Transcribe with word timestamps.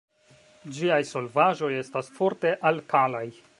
Ĝiaj 0.77 0.97
solvaĵoj 1.09 1.71
estas 1.83 2.11
forte 2.17 2.57
alkalaj. 2.73 3.25